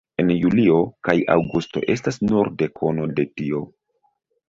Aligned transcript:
En 0.21 0.29
julio 0.43 0.77
kaj 1.09 1.15
aŭgusto 1.35 1.85
estas 1.97 2.19
nur 2.25 2.53
dekono 2.65 3.11
de 3.21 3.31
tio. 3.39 3.67